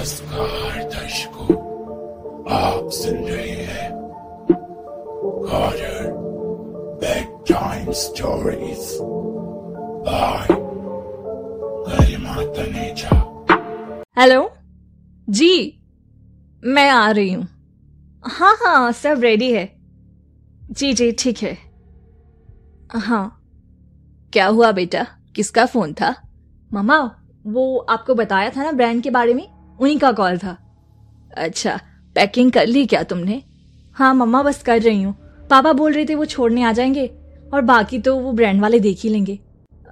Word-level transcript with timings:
नमस्कार 0.00 0.84
दर्शकों, 0.84 1.54
आप 2.50 2.90
सुन 2.90 3.16
रहे 3.24 3.50
हैं 3.50 3.90
कॉर्डर 5.42 6.08
bedtime 7.50 7.90
stories 7.92 8.96
by 10.06 10.46
Garima 11.88 12.36
Taneja 12.56 13.10
hello 14.18 14.50
ji, 15.30 15.82
मैं 16.64 16.88
आ 16.90 17.10
रही 17.10 17.32
हूँ। 17.32 17.46
हाँ 18.24 18.56
हाँ 18.62 18.92
सब 18.92 19.20
रेडी 19.20 19.52
है। 19.52 19.68
जी 20.72 20.92
जी, 20.92 21.12
ठीक 21.12 21.38
है। 21.38 21.56
हाँ। 22.96 23.42
क्या 24.32 24.46
हुआ 24.46 24.72
बेटा? 24.72 25.06
किसका 25.36 25.66
फ़ोन 25.66 25.94
था? 25.94 26.14
मामा 26.72 27.00
वो 27.46 27.78
आपको 27.78 28.14
बताया 28.14 28.50
था 28.50 28.64
ना 28.64 28.72
ब्रांड 28.72 29.02
के 29.02 29.10
बारे 29.10 29.34
में? 29.34 29.59
उन्हीं 29.80 29.98
का 29.98 30.12
कॉल 30.12 30.38
था। 30.38 30.56
अच्छा 31.36 31.78
पैकिंग 32.16 32.52
कर 32.52 32.66
ली 32.66 32.86
क्या 32.86 33.02
तुमने? 33.02 33.42
हाँ 33.96 34.14
मम्मा 34.14 34.42
बस 34.42 34.62
कर 34.62 34.80
रही 34.82 35.02
हूँ। 35.02 35.14
पापा 35.50 35.72
बोल 35.72 35.92
रहे 35.92 36.04
थे 36.04 36.14
वो 36.14 36.24
छोड़ने 36.24 36.62
आ 36.62 36.72
जाएँगे, 36.72 37.06
और 37.54 37.60
बाकी 37.60 37.98
तो 37.98 38.16
वो 38.16 38.32
ब्रांड 38.32 38.60
वाले 38.60 38.80
देख 38.80 39.00
ही 39.00 39.08
लेंगे। 39.08 39.38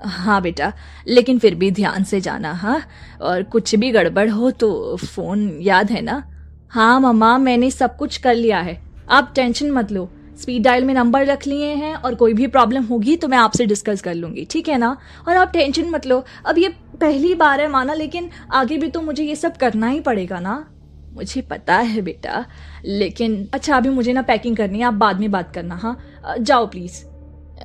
हाँ 0.05 0.41
बेटा, 0.43 0.73
लेकिन 1.09 1.39
फिर 1.39 1.55
भी 1.55 1.71
ध्यान 1.71 2.05
से 2.05 2.21
जाना 2.21 2.53
हाँ? 2.53 2.81
और 3.21 3.43
कुछ 3.43 3.75
भी 3.75 3.91
गड़बड़ 3.91 4.29
हो 4.31 4.51
तो 4.51 4.97
फ़ोन 4.97 5.49
याद 5.61 5.91
है 5.91 6.01
ना? 6.01 6.23
हाँ 6.71 7.01
मम्मा, 7.01 7.37
मैंने 7.39 7.71
सब 7.71 7.97
कुछ 7.97 8.17
कर 8.17 8.35
लिया 8.35 8.61
है। 8.61 8.81
आप 9.11 9.33
टेंशन 9.35 9.71
मत 9.71 9.93
लो। 9.93 10.09
स्पीड 10.39 10.63
डायल 10.63 10.85
में 10.85 10.93
नंबर 10.95 11.27
रख 11.27 11.47
लिए 11.47 11.73
हैं 11.75 11.95
और 11.95 12.15
कोई 12.15 12.35
भी 12.35 12.47
प्रॉब्लम 12.47 12.85
होगी 12.85 13.17
तो 13.17 13.29
मैं 13.29 13.39
आपसे 13.39 13.67
डिस्कस 13.67 14.03
कर 14.03 14.15
लूँगी, 14.15 14.47
ठीक 14.51 14.69
है 14.69 14.79
ना? 14.79 14.97
और 15.29 15.37
आप 15.37 15.53
टेंशन 15.53 15.91
मत 15.91 16.07
लो। 16.07 16.23
अब 16.47 16.59
ये 16.59 16.69
पहली 17.01 17.35
बार 17.35 17.61
है 17.61 17.69
माना, 17.69 17.95
लेकिन 17.95 18.31
आगे 18.53 18.79
भी 18.79 18.89
तो 18.89 19.03
मुझे 19.03 19.25
ये 19.25 19.37
सब 19.37 19.57
करना 19.57 19.87
ही 19.87 20.01
पड़ेगा 20.01 20.41
ना? 20.41 20.65
मुझे 21.13 21.41
पता 21.43 21.77
है 21.77 22.01
बेटा, 22.03 22.45
लेकिन 22.85 23.49
अच्छा 23.55 23.77
अभी 23.77 23.89
मुझे 23.89 24.13
ना 24.13 24.23
पैकिंग 24.23 24.57
करनी 24.57 24.79
है, 24.79 24.85
आप 24.85 24.95
बाद 24.95 25.21
में 25.21 25.31
बात 25.31 25.53
करना 25.55 25.77
हाँ? 25.77 25.97
जाओ 26.41 26.67
प्लीज़ 26.67 27.05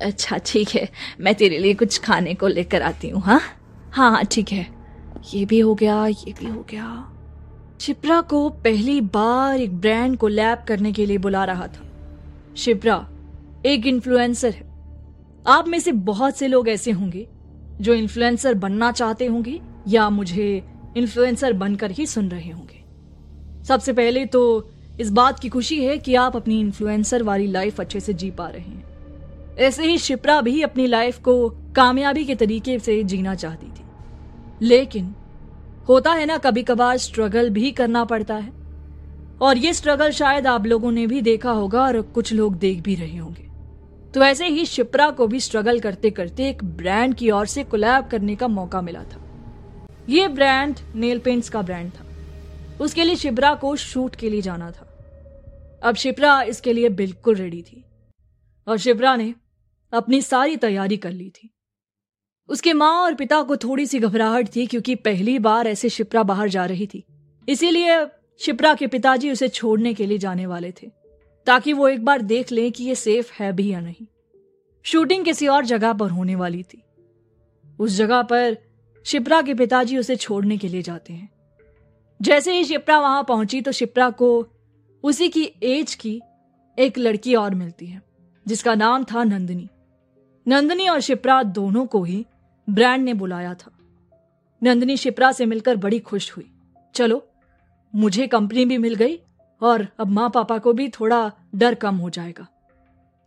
अच्छा 0.01 0.37
ठीक 0.45 0.69
है, 0.69 0.87
मैं 1.19 1.35
तेरे 1.35 1.57
लिए 1.57 1.73
कुछ 1.73 1.99
खाने 1.99 2.33
को 2.33 2.47
लेकर 2.47 2.81
आती 2.81 3.09
हूँ 3.09 3.21
हाँ? 3.21 3.39
हाँ 3.91 4.11
हाँ 4.11 4.23
ठीक 4.25 4.51
है। 4.51 4.67
ये 5.33 5.45
भी 5.45 5.59
हो 5.59 5.75
गया, 5.75 6.05
ये 6.07 6.33
भी 6.39 6.47
हो 6.47 6.65
गया। 6.69 7.09
शिप्रा 7.81 8.19
को 8.21 8.47
पहली 8.49 8.99
बार 9.01 9.59
एक 9.59 9.79
ब्रांड 9.81 10.17
को 10.17 10.27
लैब 10.27 10.63
करने 10.67 10.91
के 10.91 11.05
लिए 11.05 11.17
बुला 11.17 11.43
रहा 11.43 11.67
था। 11.67 11.89
शिप्रा, 12.57 13.09
एक 13.65 13.85
इन्फ्लुएंसर 13.85 14.49
है। 14.49 14.73
आप 15.47 15.67
में 15.67 15.79
से 15.79 15.91
बहुत 15.91 16.37
से 16.37 16.47
लोग 16.47 16.69
ऐसे 16.69 16.91
होंगे 16.91 17.27
जो 17.81 17.93
इन्फ्लुएंसर 17.93 18.53
बनना 18.53 18.91
चाहते 18.91 19.25
होंगे 19.25 19.61
या 19.87 20.09
मुझे 20.09 20.63
इन्फ्लुएंसर 20.97 21.53
बनकर 21.53 21.91
ही 21.91 22.05
सुन 22.05 22.29
रहे 22.29 22.49
होंगे। 22.49 22.83
सबसे 23.63 23.93
पहले 23.93 24.25
तो 24.25 24.71
इस 24.99 25.11
बात 25.11 25.39
की 25.39 25.49
खुशी 25.49 25.85
है 25.85 25.97
कि 25.97 26.15
आप 26.15 26.35
अपनी 26.35 26.59
इन्फ्लुएंसर 26.59 27.23
वाली 27.23 27.47
लाइफ 27.47 27.81
अच्छे 27.81 27.99
से 27.99 28.13
जी 28.13 28.31
पा 28.31 28.47
रहे 28.47 28.61
हैं। 28.61 28.85
ऐसे 29.57 29.83
ही 29.83 29.97
शिप्रा 29.97 30.41
भी 30.41 30.61
अपनी 30.61 30.87
लाइफ 30.87 31.19
को 31.19 31.49
कामयाबी 31.49 32.25
के 32.25 32.35
तरीके 32.35 32.79
से 32.79 33.03
जीना 33.03 33.35
चाहती 33.35 33.67
थी। 33.67 33.83
लेकिन 34.61 35.15
होता 35.89 36.11
है 36.11 36.25
ना 36.25 36.37
कभी 36.37 36.63
कभार 36.63 36.97
स्ट्रगल 36.97 37.49
भी 37.49 37.71
करना 37.71 38.05
पड़ता 38.05 38.35
है। 38.35 38.62
और 39.43 39.57
ये 39.57 39.73
स्ट्रगल 39.73 40.11
शायद 40.11 40.47
आप 40.47 40.65
लोगों 40.65 40.91
ने 40.91 41.07
भी 41.07 41.21
देखा 41.21 41.51
होगा 41.51 41.81
और 41.81 42.01
कुछ 42.01 42.33
लोग 42.33 42.55
देख 42.55 42.81
भी 42.81 42.95
रहे 42.95 43.17
होंगे। 43.17 43.43
तो 44.11 44.23
ऐसे 44.23 44.47
ही 44.47 44.65
शिप्रा 44.65 45.09
को 45.09 45.27
भी 45.27 45.39
स्ट्रगल 45.39 45.79
करते 45.79 46.09
करते 46.09 46.49
एक 46.49 46.63
ब्रांड 46.63 47.15
की 47.15 47.31
ओर 47.31 47.45
से 47.45 47.63
कोलैब 47.63 48.07
करने 48.07 48.35
का 48.35 48.47
मौका 48.47 48.81
मिला 48.81 49.03
था। 49.03 49.21
ये 50.09 50.27
ब्रांड 50.27 50.75
नेल 50.95 51.19
पेंट्स 51.19 51.49
का 51.49 51.61
ब्रांड 51.61 51.91
था। 51.91 52.05
उसके 52.81 53.03
लिए 53.03 53.15
शिप्रा 53.15 53.55
को 53.55 53.75
शूट 53.75 54.15
के 54.15 54.29
लिए 54.29 54.41
जाना 54.41 54.71
था। 54.71 54.89
अब 55.83 55.95
शिप्रा 55.95 56.41
इसके 56.41 56.73
लिए 56.73 56.89
बिल्कुल 56.89 57.35
रेडी 57.35 57.61
थी। 57.61 57.85
और 58.67 58.77
शिप्रा 58.77 59.15
ने 59.15 59.33
अपनी 59.93 60.21
सारी 60.21 60.57
तैयारी 60.57 60.97
कर 60.97 61.11
ली 61.11 61.29
थी। 61.29 61.53
उसके 62.49 62.73
माँ 62.73 63.01
और 63.01 63.13
पिता 63.13 63.41
को 63.41 63.57
थोड़ी 63.57 63.85
सी 63.85 63.99
घबराहट 63.99 64.55
थी 64.55 64.67
क्योंकि 64.67 64.95
पहली 64.95 65.39
बार 65.39 65.67
ऐसे 65.67 65.89
शिप्रा 65.89 66.23
बाहर 66.23 66.49
जा 66.49 66.65
रही 66.65 66.87
थी। 66.87 67.03
इसीलिए 67.49 68.05
शिप्रा 68.43 68.73
के 68.73 68.87
पिताजी 68.87 69.31
उसे 69.31 69.47
छोड़ने 69.47 69.93
के 69.93 70.05
लिए 70.05 70.17
जाने 70.17 70.45
वाले 70.45 70.71
थे, 70.71 70.89
ताकि 71.47 71.73
वो 71.73 71.87
एक 71.87 72.05
बार 72.05 72.21
देख 72.21 72.51
लें 72.51 72.71
कि 72.71 72.83
ये 72.83 72.95
सेफ़ 72.95 73.31
है 73.33 73.51
भी 73.53 73.71
या 73.71 73.79
नहीं। 73.79 74.05
शूटिंग 74.85 75.25
किसी 75.25 75.47
और 75.47 75.65
जगह 75.65 75.93
पर 75.93 76.09
होने 76.09 76.35
वाली 76.35 76.63
थी। 76.63 76.81
उस 77.79 77.91
जगह 77.91 78.21
पर 78.21 78.57
शिप्रा 79.05 79.41
के 79.41 79.53
पिताजी 79.53 79.97
उसे 79.97 80.15
छोड़ने 80.15 80.57
के 80.57 80.67
लिए 80.67 80.81
जाते 80.81 81.13
हैं। 81.13 81.29
जैसे 82.21 82.53
ही 82.53 82.63
शिप्रा 82.63 82.99
वहाँ 82.99 83.23
पहुँची 83.23 83.61
तो 83.61 83.71
शिप्रा 83.71 84.09
को 84.09 84.47
उसी 85.03 85.29
की 85.29 85.43
एज 85.63 85.95
की 85.95 86.21
एक 86.79 86.97
लड़की 86.97 87.35
और 87.35 87.55
मिलती 87.55 87.85
है, 87.85 88.01
जिसका 88.47 88.75
नाम 88.75 89.03
था 89.03 89.23
नंदनी। 89.23 89.69
नंदनी 90.47 90.87
और 90.87 90.99
शिप्रा 90.99 91.43
दोनों 91.43 91.85
को 91.85 92.03
ही 92.03 92.25
ब्रांड 92.69 93.03
ने 93.03 93.13
बुलाया 93.13 93.53
था। 93.53 93.71
नंदिनी 94.63 94.97
शिप्रा 94.97 95.31
से 95.31 95.45
मिलकर 95.45 95.75
बड़ी 95.75 95.99
खुश 95.99 96.31
हुई। 96.37 96.51
चलो 96.95 97.27
मुझे 97.93 98.27
कंपनी 98.27 98.65
भी 98.65 98.77
मिल 98.77 98.95
गई 98.95 99.19
और 99.61 99.87
अब 99.99 100.09
माँ 100.09 100.29
पापा 100.29 100.57
को 100.57 100.73
भी 100.73 100.87
थोड़ा 100.89 101.31
डर 101.55 101.75
कम 101.75 101.95
हो 101.95 102.09
जाएगा। 102.09 102.47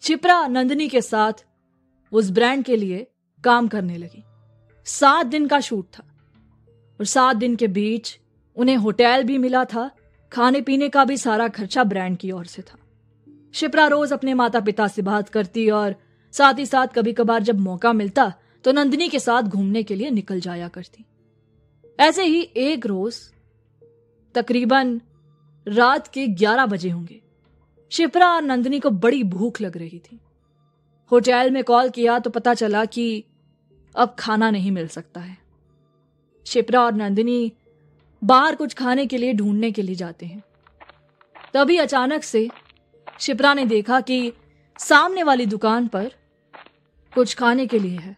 शिप्रा 0.03 0.47
नंदिनी 0.47 0.89
के 0.89 1.01
साथ 1.01 1.45
उस 2.13 2.31
ब्रांड 2.31 2.65
के 2.65 2.77
लिए 2.77 3.07
काम 3.45 3.69
करने 3.69 3.97
लगी। 3.97 4.23
सात 4.87 5.27
दिन 5.27 5.47
का 5.47 5.61
शूट 5.61 5.87
था 5.89 6.03
और 7.01 7.07
सात 7.07 7.37
दिन 7.37 7.55
के 7.57 7.67
बीच 7.69 8.19
उन्हें 8.57 8.77
होटल 8.77 9.25
भी 9.25 9.39
मिला 9.39 9.65
था 9.65 9.91
खाने 10.33 10.61
पीने 10.61 10.89
का 10.89 11.05
भी 11.05 11.17
सारा 11.17 11.49
खर्चा 11.49 11.85
ब्रांड 11.85 12.17
की 12.17 12.31
ओर 12.31 12.45
से 12.47 12.63
था। 12.63 12.79
शिप्रा 13.55 13.87
रोज 13.87 14.13
अपने 14.13 14.35
माता 14.35 14.61
पिता 14.61 14.89
से 14.89 15.03
बात 15.03 15.29
करती 15.29 15.69
और 15.71 15.95
साथ 16.35 16.59
ही 16.59 16.67
साथ 16.67 16.87
कभी 16.87 17.13
कभार 17.13 17.43
जब 17.43 17.61
मौका 17.61 17.93
मिलता 17.93 18.33
तो 18.65 18.73
नंदिनी 18.73 19.09
के 19.09 19.19
साथ 19.19 19.43
घूमने 19.43 19.83
के 19.83 19.95
लिए 19.95 20.11
निकल 20.11 20.41
जाया 20.41 20.69
करती। 20.69 21.05
ऐसे 21.99 22.25
ही 22.25 22.41
एक 22.57 22.87
रोज 22.87 23.21
तकरीबन 24.37 25.01
रात 25.67 26.09
के 26.09 26.27
ग्यारह 26.27 26.67
बजे 26.67 26.91
होंगे। 26.91 27.21
शिप्रा 27.93 28.33
और 28.33 28.43
नंदिनी 28.43 28.81
को 28.81 28.91
बड़ी 28.91 29.23
भूख 29.25 29.61
लग 29.61 29.77
रही 29.77 29.99
थी। 29.99 30.21
होटल 31.13 31.51
में 31.51 31.63
कॉल 31.65 31.91
किया 31.91 32.19
तो 32.19 32.31
पता 32.31 32.55
चला 32.55 32.85
कि 32.85 33.25
अब 33.95 34.15
खाना 34.19 34.51
नहीं 34.51 34.71
मिल 34.71 34.89
सकता 34.89 35.21
है। 35.21 35.37
शिप्रा 36.47 36.83
और 36.83 36.95
नंदिनी 36.95 37.53
बाहर 38.23 38.55
कुछ 38.55 38.75
खाने 38.75 39.07
के 39.07 39.19
लिए 39.19 39.33
ढूँढने 39.33 39.71
के 39.73 39.83
लिए 39.83 39.95
जाते 39.95 40.27
हैं। 40.27 40.43
तभी 41.55 41.77
अचानक 41.77 42.23
से 42.23 42.49
शिप्रा 43.21 43.55
ने 43.55 43.65
देखा 43.67 44.01
कि 44.01 44.33
सामने 44.79 45.23
वाली 45.23 45.47
दुकान 45.47 45.87
पर 45.89 46.11
कुछ 47.15 47.35
खाने 47.35 47.67
के 47.67 47.79
लिए 47.79 47.99
है। 47.99 48.17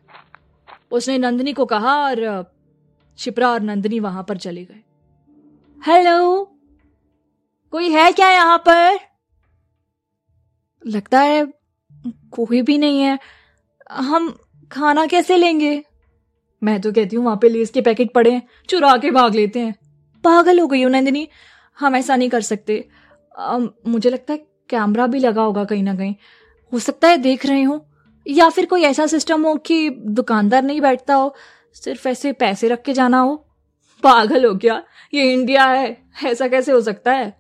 उसने 0.91 1.19
नंदिनी 1.19 1.53
को 1.53 1.65
कहा 1.67 1.95
और 1.97 2.53
शिप्रा 3.19 3.51
और 3.51 3.61
नंदिनी 3.61 4.01
वहाँ 4.01 4.25
पर 4.25 4.37
चले 4.37 4.65
गए। 4.65 4.83
हेलो? 5.87 6.45
कोई 7.73 7.89
है 7.91 8.13
क्या 8.13 8.31
यहाँ 8.31 8.59
पर? 8.59 8.99
लगता 10.87 11.21
है 11.21 11.53
कोई 12.33 12.63
भी 12.63 12.79
नहीं 12.79 13.01
है। 13.03 13.19
हम 13.93 14.39
खाना 14.73 15.07
कैसे 15.07 15.37
लेंगे? 15.37 15.85
मैं 16.63 16.81
तो 16.81 16.93
कहती 16.93 17.17
हूँ 17.17 17.25
वहाँ 17.25 17.37
पे 17.37 17.49
लेस 17.49 17.71
के 17.71 17.81
पैकेट 17.81 18.13
पड़े 18.15 18.31
हैं 18.31 18.43
चुरा 18.69 18.97
के 18.97 19.11
भाग 19.11 19.35
लेते 19.35 19.61
हैं। 19.61 19.75
पागल 20.25 20.61
हो 20.61 20.67
गई 20.67 20.83
हो 20.83 20.89
नंदिनी 20.89 21.29
हम 21.79 21.97
ऐसा 21.97 22.17
नहीं 22.17 22.31
कर 22.31 22.41
सकते। 22.41 22.89
अम, 23.39 23.71
मुझे 23.87 24.11
लगता 24.11 24.33
है 24.33 24.39
कैमरा 24.71 25.07
भी 25.07 25.19
लगा 25.19 25.43
होगा 25.43 25.65
कहीं 25.65 25.83
ना 25.83 25.95
कहीं। 25.95 26.15
हो 26.73 26.79
सकता 26.79 27.09
है 27.09 27.17
देख 27.17 27.47
रहे 27.47 27.63
हो 27.63 27.87
या 28.27 28.49
फिर 28.49 28.67
कोई 28.67 28.83
ऐसा 28.83 29.07
सिस्टम 29.07 29.47
हो 29.47 29.55
कि 29.57 29.91
दुकानदार 29.91 30.63
नहीं 30.63 30.81
बैठता 30.81 31.15
हो 31.15 31.35
सिर्फ़ 31.75 32.09
ऐसे 32.09 32.33
पैसे 32.33 32.69
रख 32.69 32.83
के 32.83 32.93
जाना 32.93 33.21
हो। 33.21 33.48
पागल 34.03 34.45
हो 34.45 34.55
क्या 34.55 34.83
ये 35.15 35.33
इंडिया 35.33 35.65
है, 35.65 36.03
ऐसा 36.25 36.49
कैसे 36.49 36.73
हो 36.73 36.81
सकता 36.81 37.13
है? 37.13 37.39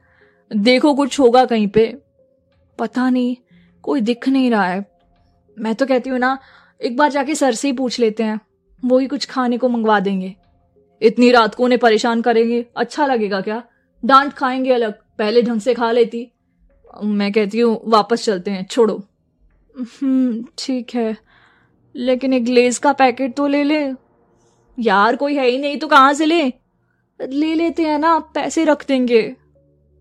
देखो 0.56 0.94
कुछ 0.94 1.20
होगा 1.20 1.44
कहीं 1.44 1.69
पे। 1.69 1.99
पता 2.78 3.10
नहीं, 3.10 3.37
कोई 3.82 4.00
दिख 4.00 4.28
नहीं 4.28 4.50
रहा 4.50 4.66
है। 4.66 4.87
मैं 5.58 5.75
तो 5.75 5.87
कहती 5.87 6.10
हूँ 6.10 6.19
ना, 6.19 6.38
एक 6.82 6.96
बार 6.96 7.10
जाके 7.10 7.34
सर 7.34 7.55
से 7.55 7.69
ही 7.69 7.75
पूछ 7.75 7.99
लेते 7.99 8.22
हैं। 8.22 8.40
वो 8.84 8.99
ही 8.99 9.06
कुछ 9.06 9.26
खाने 9.26 9.58
को 9.58 9.69
मंगवा 9.69 10.00
देंगे। 10.00 10.34
इतनी 11.02 11.31
रात 11.31 11.55
को 11.55 11.64
उन्हें 11.64 11.78
परेशान 11.78 12.22
करेंगे। 12.22 12.66
अच्छा 12.76 13.06
लगेगा 13.06 13.40
क्या? 13.40 13.62
डांट 14.04 14.32
खाएँगे 14.32 14.72
अलग, 14.72 14.93
पहले 14.93 15.43
ढंग 15.43 15.61
से 15.61 15.75
खा 15.75 15.93
लेती। 15.93 16.31
मैं 17.04 17.32
कहती 17.32 17.61
हूँ, 17.61 17.81
वापस 17.84 18.25
चलते 18.25 18.50
हैं, 18.50 18.66
छोड़ो। 18.66 19.02
हम्म 19.78 20.44
ठीक 20.58 20.94
है। 20.94 21.16
लेकिन 21.96 22.32
एक 22.34 22.49
लेस 22.49 22.78
का 22.78 22.93
पैकेट 22.93 23.37
तो 23.37 23.46
ले 23.46 23.64
ले। 23.64 24.07
यार, 24.78 25.16
कोई 25.16 25.34
है 25.34 25.46
ही 25.46 25.58
नहीं 25.58 25.78
तो 25.78 25.86
कहाँ 25.88 26.12
से 26.14 26.26
ले? 26.26 26.42
ले 27.20 27.54
लेते 27.54 27.82
हैं 27.82 27.98
ना, 27.98 28.19
पैसे 28.19 28.64
रख 28.64 28.86
देंगे। 28.86 29.22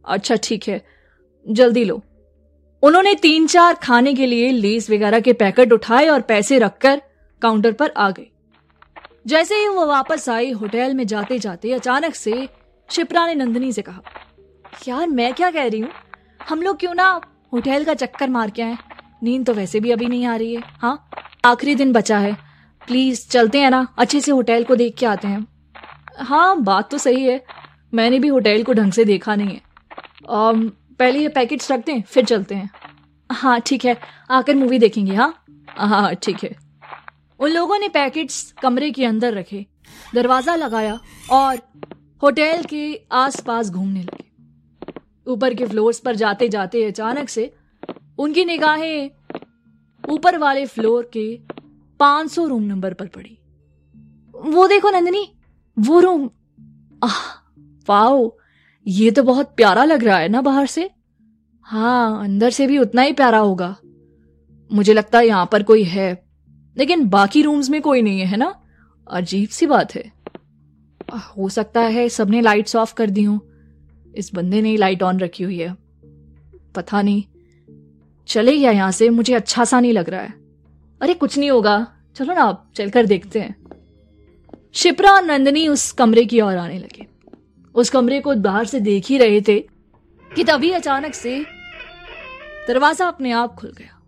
अच्छा 0.06 0.36
ठीक 0.36 0.68
है, 0.68 0.82
जल्दी 1.46 1.84
लो। 1.86 2.02
उन्होंने 2.84 3.14
तीन 3.16 3.48
चार 3.48 3.74
खाने 3.74 4.14
के 4.14 4.26
लिए 4.26 4.52
लेस 4.52 4.90
वगैरह 4.90 5.20
के 5.20 5.34
पैकेट 5.34 5.72
उठाए 5.74 6.08
और 6.08 6.22
पैसे 6.22 6.60
रखकर 6.60 7.02
काउंटर 7.42 7.72
पर 7.72 7.90
आ 7.90 8.10
गए। 8.10 8.28
जैसे 9.28 9.56
ही 9.56 9.68
वो 9.68 9.86
वापस 9.86 10.30
आई 10.30 10.52
होटल 10.52 10.94
में 10.94 11.06
जाते 11.08 11.40
जाते 11.40 11.72
अचानक 11.74 12.16
से 12.16 12.48
शिप्रा 12.90 13.26
ने 13.28 13.36
नंदिनी 13.36 13.72
से 13.74 13.82
कहा, 13.82 14.02
यार, 14.88 15.08
मैं 15.08 15.34
क्या 15.34 15.52
कह 15.52 15.68
रही 15.68 15.80
हूँ? 15.80 15.90
हम 16.50 16.62
लोग 16.62 16.80
क्यों 16.80 16.94
ना 16.94 17.10
होटल 17.54 17.84
का 17.84 17.94
चक्कर 17.94 18.30
मार 18.30 18.50
के 18.50 18.62
आए? 18.62 18.78
नींद 19.24 19.46
तो 19.46 19.54
वैसे 19.54 19.80
भी 19.80 19.92
अभी 19.92 20.06
नहीं 20.06 20.26
आ 20.26 20.36
रही 20.36 20.56
है 20.56 20.62
हाँ? 20.82 21.10
आखिरी 21.46 21.76
दिन 21.76 21.94
बचा 21.94 22.18
है। 22.18 22.47
प्लीज़ 22.88 23.28
चलते 23.30 23.60
हैं 23.60 23.70
ना। 23.72 23.88
अच्छे 23.98 24.22
से 24.22 24.32
होटल 24.32 24.64
को 24.64 24.76
देख 24.76 24.96
के 24.98 25.06
आते 25.06 25.28
हैं। 25.28 25.46
हाँ 26.20 26.62
बात 26.64 26.90
तो 26.92 26.98
सही 26.98 27.24
है। 27.24 27.44
मैंने 27.94 28.20
भी 28.20 28.28
होटल 28.28 28.64
को 28.64 28.74
ढंग 28.74 28.92
से 28.92 29.06
देखा 29.06 29.36
नहीं 29.36 29.50
है। 29.50 29.62
um, 30.32 30.70
पहले 31.00 31.20
ये 31.20 31.30
पैकेट्स 31.30 31.72
रखते 31.72 31.94
हैं 31.94 32.02
फिर 32.04 32.26
चलते 32.26 32.56
हैं। 32.56 32.70
हाँ 33.30 33.60
ठीक 33.62 33.86
है। 33.86 33.98
आकर 34.32 34.56
मूवी 34.56 34.80
देखेंगे 34.80 35.16
हाँ? 35.16 35.34
हाँ 35.70 36.14
ठीक 36.16 36.44
है। 36.44 36.56
उन 37.40 37.52
लोगों 37.52 37.78
ने 37.80 37.90
पैकेट्स 37.90 38.54
कमरे 38.62 38.92
के 38.92 39.06
अंदर 39.06 39.34
रखे 39.34 39.66
दरवाज़ा 40.16 40.56
लगाया 40.56 41.00
और 41.32 41.60
होटल 42.24 42.64
के 42.64 43.00
आसपास 43.12 43.70
घूमने 43.70 44.02
लगे। 44.02 44.26
ऊपर 45.28 45.54
के 45.54 45.66
फ्लोर्स 45.66 46.00
पर 46.00 46.16
जाते 46.16 46.48
जाते 46.50 46.84
अचानक 46.84 47.30
से 47.30 47.52
उनकी 48.20 48.46
निगाहें 48.46 49.10
ऊपर 50.04 50.38
वाले 50.38 50.66
फ्लोर 50.66 51.10
के 51.18 51.28
500 52.00 52.48
रूम 52.48 52.64
नंबर 52.64 52.94
पर 52.94 53.08
पड़ी। 53.08 53.38
वो 54.36 54.68
देखो 54.68 54.90
नंदिनी, 54.90 55.28
वो 55.78 56.00
रूम 56.00 56.30
आह, 57.04 57.18
वाओ, 57.90 58.32
ये 58.86 59.12
तो 59.12 59.24
बहुत 59.24 59.54
प्यारा 59.56 59.84
लग 59.84 60.04
रहा 60.04 60.18
है 60.18 60.30
ना 60.30 60.42
बाहर 60.42 60.66
से? 60.66 60.90
हाँ 61.66 62.24
अंदर 62.24 62.50
से 62.50 62.68
भी 62.68 62.78
उतना 62.78 63.02
ही 63.02 63.14
प्यारा 63.14 63.38
होगा। 63.38 63.76
मुझे 64.72 64.94
लगता 64.94 65.20
है 65.20 65.28
यहाँ 65.28 65.50
पर 65.52 65.64
कोई 65.64 65.84
है, 65.84 66.26
लेकिन 66.78 67.08
बाकी 67.10 67.42
रूम्स 67.42 67.70
में 67.70 67.82
कोई 67.82 68.02
नहीं 68.02 68.20
है 68.20 68.38
ना? 68.38 68.54
अजीब 69.08 69.50
सी 69.50 69.66
बात 69.66 69.96
है। 69.96 70.12
हो 71.38 71.50
सकता 71.50 71.82
है 71.82 72.10
सबने 72.10 72.42
लाइट्स 72.42 72.76
ऑफ़ 72.76 72.94
कर 72.94 73.10
दी 73.10 73.24
हो। 73.24 73.40
इस 74.16 74.34
बंदे 74.34 74.62
ने 74.62 74.76
लाइट 74.78 75.04
ऑन 75.04 75.20
रखी 75.20 75.44
हुई 75.44 75.60
है। 75.60 75.76
पता 76.76 77.02
नहीं, 77.02 77.24
चले 78.28 78.58
गया 78.58 78.72
यहाँ 78.72 78.92
से, 78.92 79.10
मुझे 79.10 79.34
अच्छा 79.34 79.66
सा 79.66 79.80
नहीं 79.80 79.94
लग 79.94 80.10
रहा 80.10 80.22
है। 80.22 80.47
अरे, 81.02 81.14
कुछ 81.14 81.38
नहीं 81.38 81.50
होगा। 81.52 81.76
चलो 82.16 82.34
ना 82.34 82.42
आप 82.42 82.72
चलकर 82.76 83.06
देखते 83.06 83.40
हैं। 83.40 83.56
शिप्रा 84.74 85.20
नंदनी 85.20 85.68
उस 85.68 85.92
कमरे 85.92 86.26
की 86.26 86.42
ओर 86.42 86.56
आने 86.58 86.78
लगे। 86.80 87.06
उस 87.76 87.90
कमरे 87.90 88.20
को 88.22 88.36
बाहर 88.36 88.66
से 88.66 88.80
देख 88.80 89.06
ही 89.06 89.18
रहे 89.18 89.42
थे 89.42 89.60
कि 90.32 90.44
तभी 90.44 90.72
अचानक 90.72 91.14
से 91.14 91.40
दरवाज़ा 92.68 93.08
अपने 93.08 93.32
आप 93.32 93.56
खुल 93.56 93.72
गया। 93.72 94.00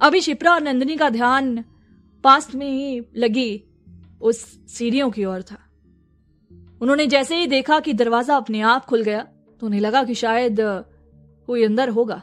अभी 0.00 0.20
शिप्रा 0.20 0.52
और 0.52 0.62
नंदनी 0.62 0.96
का 0.96 1.08
ध्यान 1.10 1.64
पास 2.24 2.54
में 2.54 2.66
ही 2.66 3.00
लगी 3.16 3.62
उस 4.20 4.38
सीढ़ियों 4.68 5.10
की 5.10 5.24
ओर 5.24 5.42
था। 5.42 5.58
उन्होंने 6.80 7.06
जैसे 7.06 7.36
ही 7.36 7.46
देखा 7.46 7.80
कि 7.80 7.92
दरवाज़ा 7.92 8.36
अपने 8.36 8.60
आप 8.60 8.84
खुल 8.84 9.02
गया 9.02 9.20
तो 9.62 9.66
उन्हें 9.66 9.80
लगा 9.80 10.02
कि 10.04 10.14
शायद 10.14 10.56
कोई 10.60 11.64
अंदर 11.64 11.88
होगा। 11.88 12.22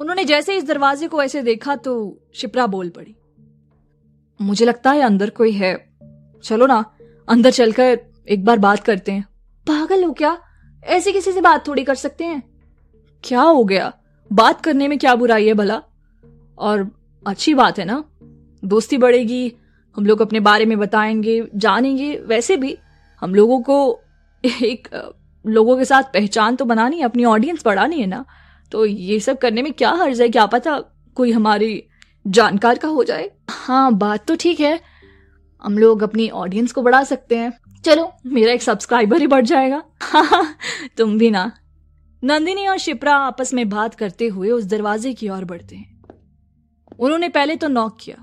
उन्होंने 0.00 0.24
जैसे 0.24 0.56
इस 0.56 0.64
दरवाजे 0.64 1.08
को 1.08 1.22
ऐसे 1.22 1.42
देखा 1.42 1.76
तो 1.76 2.18
शिप्रा 2.34 2.66
बोल 2.66 2.88
पड़ी। 2.88 3.16
मुझे 4.42 4.64
लगता 4.64 4.90
है 4.90 5.00
अंदर 5.00 5.30
कोई 5.30 5.52
है। 5.52 5.88
चलो 6.44 6.66
ना, 6.66 6.84
अंदर 7.28 7.50
चलकर 7.50 8.00
एक 8.28 8.44
बार 8.44 8.58
बात 8.58 8.80
करते 8.80 9.12
हैं। 9.12 9.22
पागल 9.66 10.04
हो 10.04 10.12
क्या? 10.12 10.38
ऐसे 10.84 11.12
किसी 11.12 11.32
से 11.32 11.40
बात 11.40 11.68
थोड़ी 11.68 11.84
कर 11.84 11.94
सकते 11.94 12.24
हैं? 12.24 12.42
क्या 13.24 13.40
हो 13.40 13.64
गया? 13.64 13.92
बात 14.32 14.60
करने 14.60 14.88
में 14.88 14.98
क्या 14.98 15.14
बुराई 15.14 15.46
है 15.46 15.54
भला? 15.54 15.82
और 16.58 16.90
अच्छी 17.26 17.54
बात 17.54 17.78
है 17.78 17.84
ना? 17.84 18.04
दोस्ती 18.64 18.98
बढ़ेगी, 18.98 19.52
हम 19.96 20.06
लोग 20.06 20.22
अपने 20.22 20.40
बारे 20.40 20.64
में 20.64 20.78
बताएँगे, 20.78 21.48
जानेंगे, 21.54 22.16
वैसे 22.16 22.56
भी 22.56 22.78
हम 23.20 23.34
लोगों 23.34 23.60
को 23.62 24.00
एक 24.44 25.12
लोगों 25.46 25.78
के 25.78 25.84
साथ 25.84 26.02
पहचान 26.02 26.56
तो 26.56 26.64
बनानी 26.64 26.98
है, 26.98 27.04
अपनी 27.04 27.24
ऑडियंस 27.24 27.62
बढ़ानी 27.64 28.00
है 28.00 28.06
ना? 28.06 28.24
तो 28.72 28.84
ये 28.86 29.20
सब 29.20 29.38
करने 29.38 29.62
में 29.62 29.72
क्या 29.72 29.90
हर्ज 29.90 30.20
है? 30.20 30.28
क्या 30.28 30.46
पता 30.46 30.80
कोई 31.14 31.32
हमारी 31.32 31.84
जानकार 32.26 32.78
का 32.78 32.88
हो 32.88 33.04
जाए? 33.04 33.30
हाँ 33.50 33.94
बात 33.94 34.26
तो 34.26 34.36
ठीक 34.36 34.60
है। 34.60 34.80
हम 35.64 35.78
लोग 35.78 36.02
अपनी 36.02 36.28
ऑडियंस 36.28 36.72
को 36.72 36.82
बढ़ा 36.82 37.04
सकते 37.04 37.36
हैं। 37.38 37.52
चलो, 37.84 38.12
मेरा 38.26 38.52
एक 38.52 38.62
सब्सक्राइबर 38.62 39.20
ही 39.20 39.26
बढ़ 39.26 39.44
जाएगा। 39.44 39.82
हाँ 40.02 40.56
तुम 40.96 41.18
भी 41.18 41.30
ना। 41.30 41.52
नंदिनी 42.24 42.66
और 42.66 42.78
शिप्रा 42.78 43.16
आपस 43.16 43.54
में 43.54 43.68
बात 43.68 43.94
करते 43.94 44.26
हुए 44.26 44.50
उस 44.50 44.64
दरवाजे 44.64 45.12
की 45.12 45.28
ओर 45.28 45.44
बढ़ते 45.44 45.76
हैं। 45.76 46.04
उन्होंने 46.98 47.28
पहले 47.28 47.56
तो 47.56 47.68
नॉक 47.68 47.98
किया। 48.00 48.16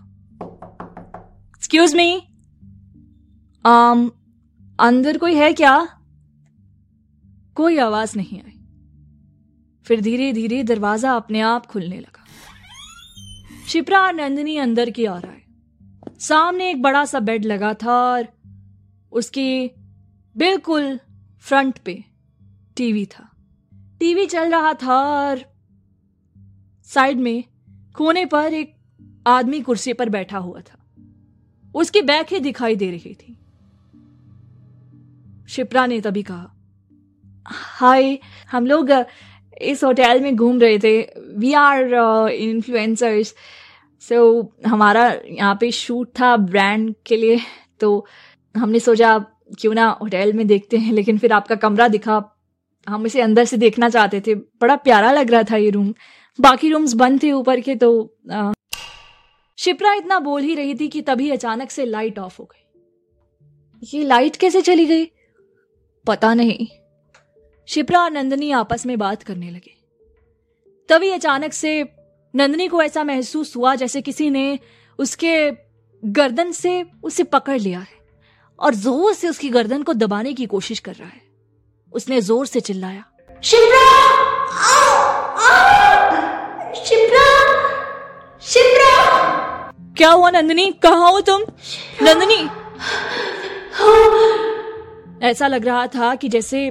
एक्सक्यूज 1.58 1.96
मी 1.96 2.28
आम 3.66 4.12
अंदर 4.80 5.18
कोई 5.18 5.36
है 5.36 5.54
क्या? 5.54 5.88
कोई 7.56 7.78
आवाज़ 7.78 8.18
नहीं 8.18 8.42
आई। 8.42 8.55
फिर 9.86 10.02
धीरे 10.02 10.32
धीरे 10.34 10.64
दरवाज़ा 10.64 11.12
अपने 11.14 11.42
आप 11.42 11.66
खुलने 11.66 12.00
लगा। 12.00 12.24
शिप्रा 13.68 14.02
और 14.02 14.14
नंदिनी 14.14 14.58
अंदर 14.58 14.90
की 14.90 15.08
ओर 15.08 15.26
आए। 15.26 15.42
सामने 16.20 16.70
एक 16.70 16.82
बड़ा 16.82 17.06
सा 17.06 17.20
बेड 17.20 17.46
लगा 17.46 17.74
था 17.74 17.94
और 17.94 18.28
उसके 19.12 19.72
बिल्कुल 20.36 21.00
फ्रंट 21.40 21.78
पे 21.78 22.04
टीवी 22.76 23.06
था। 23.06 23.30
टीवी 24.00 24.26
चल 24.26 24.52
रहा 24.52 24.74
था 24.74 24.98
और 24.98 25.42
साइड 26.90 27.20
में 27.20 27.44
कोने 27.96 28.26
पर 28.26 28.54
एक 28.54 28.76
आदमी 29.28 29.62
कुर्सी 29.62 29.94
पर 29.94 30.10
बैठा 30.10 30.38
हुआ 30.38 30.62
था। 30.62 30.80
उसकी 31.76 32.02
बैक 32.02 32.34
ही 32.34 32.40
दिखाई 32.40 32.76
दे 32.76 32.90
रही 32.92 33.14
थी। 33.14 33.38
शिप्रा 35.50 35.86
ने 35.86 36.00
तभी 36.02 36.24
कहा, 36.24 36.52
हाय, 37.46 38.20
हम 38.52 38.66
लोग 38.66 38.92
इस 39.62 39.84
होटल 39.84 40.22
में 40.22 40.36
घूम 40.36 40.60
रहे 40.60 40.80
थे। 40.80 41.02
वी 41.38 41.54
आर 41.54 41.94
इन्फ्लुएंसर्स 42.30 43.34
सो 44.02 44.52
हमारा 44.66 45.08
यहाँ 45.30 45.58
पे 45.62 45.72
शूट 45.72 46.10
था 46.20 46.36
ब्रांड 46.38 46.94
के 47.06 47.18
लिए। 47.18 47.40
तो 47.80 48.06
हमने 48.56 48.80
सोचा 48.80 49.18
क्यों 49.60 49.74
ना 49.74 49.88
होटल 50.02 50.34
में 50.34 50.46
देखते 50.48 50.78
हैं 50.78 50.94
लेकिन 50.94 51.18
फिर 51.18 51.34
आपका 51.34 51.56
कमरा 51.56 51.88
दिखा। 51.88 52.24
हम 52.88 53.06
इसे 53.06 53.22
अंदर 53.22 53.46
से 53.46 53.58
देखना 53.58 53.90
चाहते 53.90 54.22
थे। 54.28 54.36
बड़ा 54.36 54.76
प्यारा 54.76 55.12
लग 55.12 55.32
रहा 55.32 55.44
था 55.44 55.58
ये 55.58 55.70
रूम 55.70 55.94
बाकी 56.40 56.70
रूम्स 56.70 56.94
बंद 56.94 57.24
थे 57.24 57.32
ऊपर 57.32 57.60
के 57.60 57.76
तो 57.76 57.90
आ, 58.32 58.52
शिप्रा 59.58 59.94
इतना 59.94 60.20
बोल 60.20 60.42
ही 60.42 60.56
रही 60.56 60.76
थी 60.76 60.88
कि 60.88 61.02
तभी 61.02 61.30
अचानक 61.32 61.72
से 61.72 61.86
लाइट 61.86 62.20
ऑफ़ 62.20 62.36
हो 62.40 62.46
गई। 62.46 63.98
ये 63.98 64.04
लाइट 64.04 64.36
कैसे 64.36 64.62
चली 64.62 64.86
गई? 64.86 65.06
पता 66.08 66.34
नहीं। 66.34 66.68
शिप्रा 67.68 68.02
और 68.02 68.12
नंदनी 68.12 68.52
आपस 68.52 68.86
में 68.86 68.98
बात 68.98 69.24
करने 69.24 69.50
लगे। 69.50 69.74
तभी 70.90 71.12
अचानक 71.12 71.54
से 71.54 71.82
नंदनी 72.34 72.68
को 72.68 72.82
ऐसा 72.82 73.04
महसूस 73.04 73.56
हुआ 73.56 73.76
जैसे 73.76 74.02
किसी 74.02 74.30
ने 74.30 74.60
उसके 75.00 75.52
गर्दन 76.04 76.52
से 76.52 76.86
उसे 77.04 77.24
पकड़ 77.24 77.60
लिया 77.60 77.80
है 77.80 77.98
और 78.60 78.76
ज़ोर 78.76 79.14
से 79.14 79.30
उसकी 79.30 79.50
गर्दन 79.50 79.84
को 79.84 79.94
दबाने 79.94 80.34
की 80.34 80.46
कोशिश 80.46 80.80
कर 80.80 80.94
रहा 80.94 81.08
है। 81.08 81.22
उसने 81.94 82.22
ज़ोर 82.22 82.46
से 82.46 82.60
चिल्लाया 82.60 83.04
शिप्रा! 83.44 83.86
शिप्रा! 86.76 87.26
शिप्रा! 88.42 89.72
क्या 89.98 90.12
हुआ 90.12 90.30
नंदनी? 90.30 90.72
कहा 90.72 91.08
हो 91.08 91.22
तुम? 91.22 91.42
नंदनी! 92.02 92.42
ऐसा 95.28 95.48
लग 95.48 95.66
रहा 95.66 95.88
था 95.88 96.16
कि 96.16 96.30
जैसे 96.30 96.70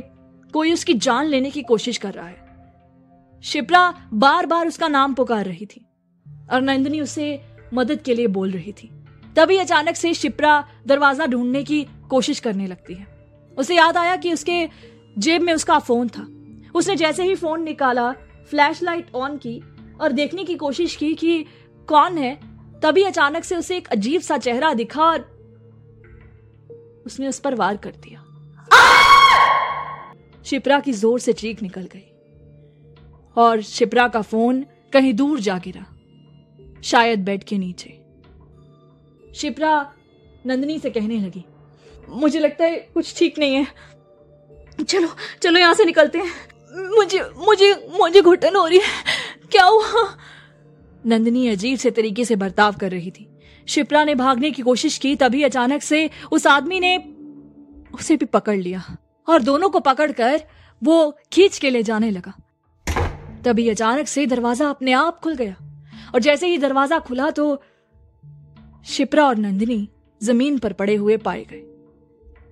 कोई 0.55 0.73
उसकी 0.73 0.95
जान 0.95 1.27
लेने 1.27 1.51
की 1.51 1.63
कोशिश 1.63 1.97
कर 1.99 2.13
रहा 2.15 2.27
है। 2.27 3.43
शिप्रा 3.45 4.09
बार 4.15 4.47
बार 4.47 4.67
उसका 4.69 4.89
नाम 4.89 5.15
पुकार 5.15 5.45
रही 5.45 5.67
थी 5.67 5.85
और 6.53 6.61
नंदिनी 6.63 7.01
उसे 7.01 7.41
मदद 7.75 8.03
के 8.03 8.15
लिए 8.15 8.27
बोल 8.27 8.51
रही 8.51 8.73
थी। 8.73 8.91
तभी 9.37 9.57
अचानक 9.59 9.97
से 9.97 10.13
शिप्रा 10.15 10.53
दरवाज़ा 10.87 11.27
ढूँढने 11.27 11.63
की 11.65 11.83
कोशिश 12.11 12.41
करने 12.41 12.67
लगती 12.67 12.95
है। 12.95 13.07
उसे 13.57 13.77
याद 13.77 13.97
आया 13.97 14.17
कि 14.17 14.33
उसके 14.33 14.69
जेब 15.19 15.43
में 15.43 15.53
उसका 15.53 15.79
फ़ोन 15.79 16.09
था। 16.09 16.27
उसने 16.75 16.97
जैसे 16.97 17.25
ही 17.25 17.35
फ़ोन 17.35 17.63
निकाला 17.63 18.11
फ्लैश 18.51 18.83
लाइट 18.83 19.15
ऑन 19.15 19.37
की 19.37 19.61
और 20.01 20.13
देखने 20.13 20.45
की 20.45 20.55
कोशिश 20.55 20.97
की 20.97 21.15
कि 21.15 21.45
कौन 21.89 22.19
है, 22.19 22.35
तभी 22.83 23.03
अचानक 23.03 23.45
से 23.45 23.57
उसे 23.57 23.77
एक 23.77 23.89
अजीब 23.89 24.21
सा 24.21 24.39
चेहरा 24.39 24.73
दिखा 24.75 25.03
और 25.03 25.21
उसने 27.07 27.29
उस 27.29 27.39
पर 27.39 27.55
वार 27.55 27.77
कर 27.77 27.91
दिया। 27.91 28.25
शिप्रा 30.45 30.79
की 30.81 30.93
ज़ोर 30.93 31.21
से 31.21 31.33
चीख 31.35 31.63
निकल 31.63 31.89
गई। 31.93 32.11
और 33.37 33.61
शिप्रा 33.63 34.07
का 34.09 34.23
फ़ोन 34.23 34.65
कहीं 34.93 35.13
दूर 35.15 35.41
जा 35.41 35.59
गिरा, 35.59 35.85
शायद 36.83 37.25
बेड 37.25 37.45
के 37.45 37.59
नीचे। 37.59 37.91
शिप्रा 39.35 39.75
नंदनी 40.47 40.79
से 40.79 40.91
कहने 40.91 41.19
लगी, 41.19 41.45
मुझे 42.11 42.39
लगता 42.39 42.65
है 42.65 42.77
कुछ 42.95 43.17
ठीक 43.19 43.39
नहीं 43.39 43.55
है। 43.55 43.67
चलो 44.81 45.09
चलो 45.43 45.59
यहाँ 45.59 45.75
से 45.75 45.85
निकलते 45.85 46.19
हैं। 46.19 46.89
मुझे 46.91 47.21
मुझे 47.39 47.75
मुझे 47.99 48.21
घुटन 48.23 48.57
हो 48.57 48.67
रही 48.67 48.79
है। 48.79 49.49
क्या 49.53 49.65
हुआ? 49.65 50.09
नंदनी 51.05 51.49
अजीब 51.49 51.79
से 51.79 51.91
तरीके 51.91 52.25
से 52.25 52.37
बर्ताव 52.37 52.75
कर 52.81 52.91
रही 52.91 53.11
थी। 53.11 53.27
शिप्रा 53.69 54.05
ने 54.05 54.15
भागने 54.15 54.51
की 54.51 54.63
कोशिश 54.63 54.99
की, 54.99 55.15
तभी 55.17 55.43
अचानक 55.43 55.83
से 55.83 56.09
उस 56.33 56.47
आदमी 56.47 56.81
ने 56.81 56.97
उसे 57.95 58.17
भी 58.17 58.27
पकड़ 58.27 58.57
लिया। 58.57 58.83
और 59.29 59.43
दोनों 59.43 59.69
को 59.71 59.81
पकड़कर 59.81 60.43
वो 60.83 60.97
खींच 61.33 61.59
के 61.59 61.71
ले 61.71 61.83
जाने 61.83 62.11
लगा। 62.11 62.33
तभी 63.45 63.69
अचानक 63.69 64.07
से 64.07 64.27
दरवाज़ा 64.27 64.69
अपने 64.71 64.93
आप 64.93 65.19
खुल 65.21 65.35
गया 65.35 65.57
और 66.15 66.21
जैसे 66.21 66.47
ही 66.47 66.59
दरवाज़ा 66.59 66.99
खुला 66.99 67.31
तो 67.31 67.63
शिप्रा 68.87 69.27
और 69.27 69.37
नंदिनी 69.37 69.89
ज़मीन 70.21 70.59
पर 70.59 70.73
पड़े 70.73 70.95
हुए 70.95 71.17
पाए 71.17 71.45
गए। 71.45 71.63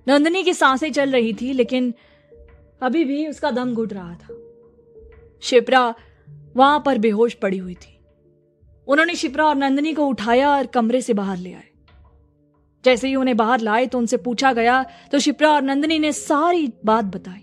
नंदिनी 0.07 0.43
की 0.43 0.53
साँसें 0.53 0.91
चल 0.91 1.11
रही 1.11 1.33
थी, 1.33 1.51
लेकिन 1.53 1.93
अभी 2.81 3.03
भी 3.05 3.27
उसका 3.27 3.51
दम 3.51 3.73
घुट 3.73 3.93
रहा 3.93 4.13
था। 4.13 4.35
शिप्रा 5.41 5.93
वहाँ 6.55 6.81
पर 6.85 6.97
बेहोश 6.97 7.33
पड़ी 7.33 7.57
हुई 7.57 7.73
थी। 7.73 7.97
उन्होंने 8.87 9.15
शिप्रा 9.15 9.45
और 9.45 9.55
नंदिनी 9.55 9.93
को 9.93 10.05
उठाया 10.05 10.49
और 10.49 10.65
कमरे 10.65 11.01
से 11.01 11.13
बाहर 11.13 11.37
ले 11.37 11.53
आए। 11.53 11.69
जैसे 12.83 13.07
ही 13.07 13.15
उन्हें 13.15 13.35
बाहर 13.37 13.59
लाए 13.59 13.85
तो 13.85 13.97
उनसे 13.97 14.17
पूछा 14.17 14.53
गया 14.53 14.83
तो 15.11 15.19
शिप्रा 15.19 15.51
और 15.51 15.61
नंदिनी 15.61 15.99
ने 15.99 16.11
सारी 16.11 16.71
बात 16.85 17.05
बताई। 17.05 17.39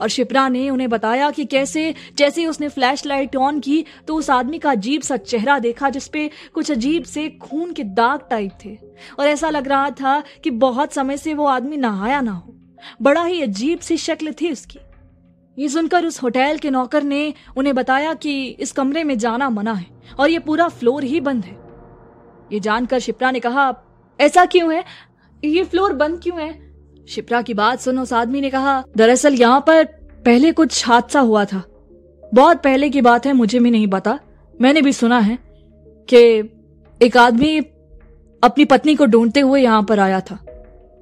और 0.00 0.08
शिप्रा 0.08 0.48
ने 0.48 0.68
उन्हें 0.70 0.88
बताया 0.90 1.30
कि 1.30 1.44
कैसे, 1.44 1.94
जैसे 2.16 2.46
उसने 2.46 2.68
फ्लैश 2.68 3.04
लाइट 3.06 3.36
ऑन 3.36 3.60
की 3.60 3.84
तो 4.08 4.14
उस 4.14 4.30
आदमी 4.30 4.58
का 4.58 4.70
अजीब 4.70 5.02
सा 5.02 5.16
चेहरा 5.16 5.58
देखा 5.58 5.90
जिसपे 5.90 6.28
कुछ 6.54 6.70
अजीब 6.70 7.04
से 7.04 7.28
खून 7.42 7.72
के 7.72 7.84
दाग 7.84 8.26
टाइप 8.30 8.58
थे। 8.64 8.76
और 9.18 9.26
ऐसा 9.26 9.50
लग 9.50 9.68
रहा 9.68 9.90
था 9.90 10.22
कि 10.44 10.50
बहुत 10.50 10.92
समय 10.92 11.16
से 11.16 11.34
वो 11.34 11.46
आदमी 11.46 11.76
नहाया 11.76 12.20
ना 12.20 12.32
हो। 12.32 12.54
बड़ा 13.02 13.24
ही 13.24 13.40
अजीब 13.42 13.78
सी 13.78 13.96
शक्ल 13.96 14.32
थी 14.32 14.50
उसकी। 14.52 14.78
ये 15.58 15.68
सुनकर 15.68 16.06
उस 16.06 16.22
होटल 16.22 16.58
के 16.58 16.70
नौकर 16.70 17.02
ने 17.02 17.32
उन्हें 17.56 17.74
बताया 17.74 18.14
कि 18.14 18.44
इस 18.50 18.72
कमरे 18.72 19.04
में 19.04 19.16
जाना 19.18 19.50
मना 19.50 19.72
है, 19.72 19.86
और 20.20 20.30
ये 20.30 20.38
पूरा 20.38 20.68
फ्लोर 20.68 21.04
ही 21.04 21.20
बंद 21.20 21.44
है। 21.44 21.56
ये 22.52 22.60
जानकर 22.60 22.98
शिप्रा 22.98 23.30
ने 23.30 23.40
कहा 23.40 23.70
ऐसा 24.20 24.44
क्यों 24.44 24.74
है? 24.74 24.84
ये 25.44 25.64
फ्लोर 25.64 25.92
बंद 25.92 26.20
क्यों 26.22 26.40
है? 26.40 26.74
शिप्रा 27.08 27.42
की 27.42 27.54
बात 27.54 27.80
सुन 27.80 27.98
उस 27.98 28.12
आदमी 28.12 28.40
ने 28.40 28.50
कहा, 28.50 28.84
दरअसल 28.96 29.34
यहाँ 29.34 29.64
पर 29.66 29.84
पहले 30.24 30.52
कुछ 30.52 30.86
हादसा 30.86 31.20
हुआ 31.20 31.44
था। 31.44 31.64
बहुत 32.34 32.62
पहले 32.62 32.90
की 32.90 33.00
बात 33.00 33.26
है, 33.26 33.32
मुझे 33.32 33.58
भी 33.58 33.70
नहीं 33.70 33.88
पता। 33.88 34.18
मैंने 34.60 34.82
भी 34.82 34.92
सुना 34.92 35.18
है 35.18 35.38
कि 36.12 36.52
एक 37.02 37.16
आदमी 37.16 37.60
अपनी 38.44 38.64
पत्नी 38.64 38.94
को 38.94 39.06
ढूंढते 39.06 39.40
हुए 39.40 39.62
यहाँ 39.62 39.82
पर 39.82 40.00
आया 40.00 40.20
था। 40.20 40.44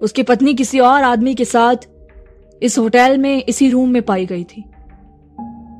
उसकी 0.02 0.22
पत्नी 0.22 0.54
किसी 0.54 0.80
और 0.80 1.02
आदमी 1.02 1.34
के 1.34 1.44
साथ 1.44 1.76
इस 2.62 2.78
होटल 2.78 3.18
में, 3.18 3.42
इसी 3.48 3.70
रूम 3.70 3.88
में 3.88 4.02
पाई 4.02 4.26
गई 4.26 4.44
थी। 4.44 4.64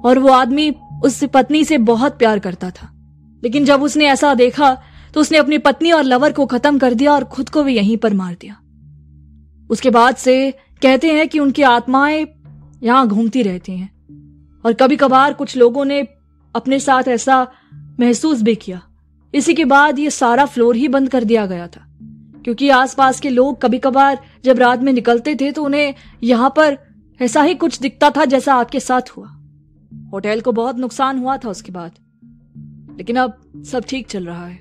और 0.05 0.19
वो 0.19 0.29
आदमी 0.29 0.75
उस 1.05 1.25
पत्नी 1.25 1.65
से 1.65 1.79
बहुत 1.79 2.19
प्यार 2.19 2.39
करता 2.39 2.71
था। 2.71 2.93
लेकिन 3.45 3.65
जब 3.65 3.83
उसने 3.83 4.07
ऐसा 4.07 4.35
देखा 4.35 4.83
तो 5.14 5.21
उसने 5.21 5.38
अपनी 5.38 5.59
पत्नी 5.59 5.90
और 5.92 6.02
लवर 6.04 6.33
को 6.33 6.47
खत्म 6.47 6.78
कर 6.78 6.95
दिया 6.95 7.12
और 7.12 7.25
खुद 7.25 7.49
को 7.49 7.62
भी 7.62 7.75
यहीं 7.76 7.97
पर 7.97 8.14
मार 8.14 8.35
दिया। 8.35 8.59
उसके 9.71 9.90
बाद 9.90 10.16
से 10.16 10.50
कहते 10.83 11.12
हैं 11.12 11.28
कि 11.28 11.38
उनकी 11.38 11.62
आत्माएँ 11.62 12.26
यहाँ 12.83 13.07
घूमती 13.09 13.42
रहती 13.42 13.73
हैं 13.73 13.90
और 14.64 14.73
कभी 14.73 14.97
कभार 14.97 15.33
कुछ 15.33 15.57
लोगों 15.57 15.85
ने 15.85 16.00
अपने 16.54 16.78
साथ 16.81 17.09
ऐसा 17.09 17.47
महसूस 18.00 18.42
भी 18.42 18.54
किया। 18.54 18.81
इसी 19.35 19.54
के 19.54 19.64
बाद 19.64 19.99
ये 19.99 20.11
सारा 20.11 20.45
फ्लोर 20.47 20.76
ही 20.76 20.88
बंद 20.88 21.09
कर 21.09 21.25
दिया 21.25 21.45
गया 21.47 21.66
था, 21.66 21.85
क्योंकि 22.45 22.69
आसपास 22.71 23.21
के 23.21 23.31
लोग 23.31 23.61
कभी 23.62 23.78
कभार 23.78 24.19
जब 24.45 24.59
रात 24.59 24.81
में 24.81 24.92
निकलते 24.92 25.35
थे 25.35 25.50
तो 25.52 25.64
उन्हें 25.64 25.95
यहाँ 26.23 26.52
पर 26.57 26.78
ऐसा 27.21 27.42
ही 27.42 27.54
कुछ 27.54 27.78
दिखता 27.81 28.11
था 28.11 28.25
जैसा 28.25 28.54
आपके 28.54 28.81
साथ 28.81 29.16
हुआ। 29.16 29.26
होटल 30.12 30.40
को 30.40 30.52
बहुत 30.52 30.78
नुकसान 30.78 31.19
हुआ 31.19 31.37
था 31.37 31.49
उसके 31.49 31.73
बाद, 31.73 31.92
लेकिन 32.97 33.16
अब 33.16 33.40
सब 33.66 33.85
ठीक 33.85 34.09
चल 34.09 34.26
रहा 34.26 34.47
है। 34.47 34.61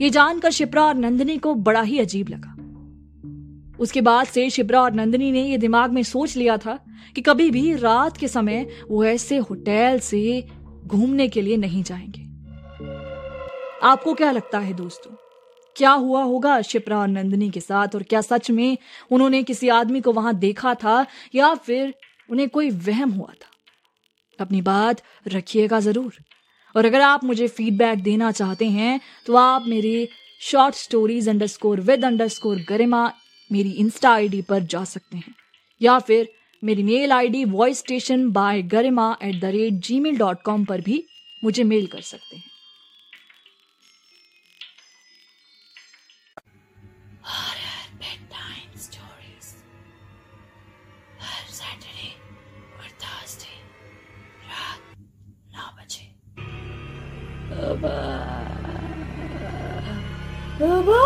ये 0.00 0.10
जानकर 0.10 0.50
शिप्रा 0.50 0.84
और 0.84 0.94
नंदिनी 0.94 1.38
को 1.38 1.54
बड़ा 1.54 1.82
ही 1.82 1.98
अजीब 1.98 2.28
लगा। 2.28 2.50
उसके 3.78 4.00
बाद 4.00 4.26
से 4.26 4.50
शिप्रा 4.50 4.82
और 4.82 4.92
नंदिनी 4.92 5.32
ने 5.32 5.42
यह 5.42 5.58
दिमाग 5.58 5.92
में 5.92 6.02
सोच 6.02 6.36
लिया 6.36 6.56
था 6.56 6.84
कि 7.14 7.20
कभी 7.20 7.50
भी 7.50 7.74
रात 7.74 8.16
के 8.16 8.28
समय 8.28 8.70
वो 8.90 9.04
ऐसे 9.04 9.36
होटल 9.36 9.98
से 9.98 10.46
घूमने 10.86 11.28
के 11.28 11.42
लिए 11.42 11.56
नहीं 11.56 11.82
जाएँगे। 11.82 12.22
आपको 13.82 14.14
क्या 14.14 14.30
लगता 14.30 14.58
है 14.58 14.74
दोस्तों? 14.74 15.16
क्या 15.76 15.90
हुआ 15.90 16.22
होगा 16.22 16.62
शिप्रा 16.62 16.98
और 16.98 17.08
नंदिनी 17.08 17.50
के 17.50 17.60
साथ 17.60 17.88
और 17.94 18.02
क्या 18.02 18.20
सच 18.20 18.50
में 18.50 18.78
उन्होंने 19.10 19.42
किसी 19.42 19.68
आदमी 19.68 20.00
को 20.00 20.12
वहाँ 20.12 20.34
देखा 20.34 20.74
था 20.74 21.06
या 21.34 21.54
फिर 21.54 21.94
उन्हें 22.30 22.48
कोई 22.48 22.70
वहम 22.70 23.10
हुआ 23.10 23.32
था? 23.32 23.50
अपनी 24.40 24.62
बात 24.62 25.02
रखिएगा 25.28 25.80
ज़रूर। 25.80 26.14
और 26.74 26.86
अगर 26.86 27.00
आप 27.00 27.24
मुझे 27.24 27.48
फीडबैक 27.48 28.02
देना 28.02 28.30
चाहते 28.32 28.68
हैं 28.68 29.00
तो 29.26 29.36
आप 29.36 29.64
मेरी 29.68 30.08
short 30.42 30.74
stories 30.74 31.28
underscore 31.46 31.80
with 31.80 32.04
underscore 32.28 32.64
Garima 32.68 33.10
मेरी 33.50 33.70
इंस्टा 33.70 34.10
आईडी 34.10 34.40
पर 34.42 34.62
जा 34.64 34.84
सकते 34.84 35.16
हैं, 35.16 35.34
या 35.80 35.98
फिर 35.98 36.28
मेरी 36.62 36.82
mail 36.82 37.12
ID 37.28 37.44
voice 37.44 37.78
station 37.78 38.30
by 38.30 38.62
Garima 38.62 39.16
at 39.22 39.40
the 39.40 39.44
rate 39.54 39.72
Gmail 40.00 40.16
dot 40.18 40.42
com 40.42 40.64
पर 40.64 40.80
भी 40.80 41.02
मुझे 41.42 41.64
मेल 41.64 41.86
कर 41.86 42.00
सकते 42.00 42.36
हैं। 42.36 42.44
bye-bye 60.58 61.03